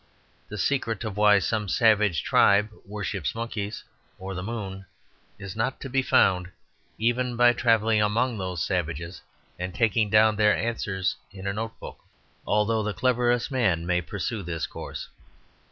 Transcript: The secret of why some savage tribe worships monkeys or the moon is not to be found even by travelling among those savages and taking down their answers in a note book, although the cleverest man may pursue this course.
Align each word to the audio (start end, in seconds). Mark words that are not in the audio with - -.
The 0.49 0.57
secret 0.57 1.03
of 1.03 1.15
why 1.15 1.37
some 1.37 1.69
savage 1.69 2.23
tribe 2.23 2.69
worships 2.87 3.35
monkeys 3.35 3.83
or 4.17 4.33
the 4.33 4.41
moon 4.41 4.87
is 5.37 5.55
not 5.55 5.79
to 5.81 5.89
be 5.91 6.01
found 6.01 6.49
even 6.97 7.35
by 7.35 7.53
travelling 7.53 8.01
among 8.01 8.39
those 8.39 8.65
savages 8.65 9.21
and 9.59 9.75
taking 9.75 10.09
down 10.09 10.37
their 10.37 10.57
answers 10.57 11.17
in 11.31 11.45
a 11.45 11.53
note 11.53 11.79
book, 11.79 11.99
although 12.47 12.81
the 12.81 12.95
cleverest 12.95 13.51
man 13.51 13.85
may 13.85 14.01
pursue 14.01 14.41
this 14.41 14.65
course. 14.65 15.07